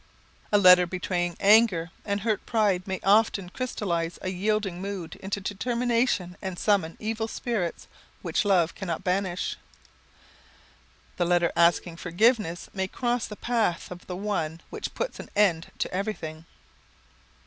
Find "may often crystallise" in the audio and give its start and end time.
2.87-4.17